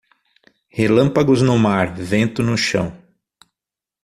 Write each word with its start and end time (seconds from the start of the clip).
Relâmpagos 0.71 1.43
no 1.43 1.55
mar, 1.59 1.93
vento 1.93 2.41
no 2.41 2.57
chão. 2.57 2.97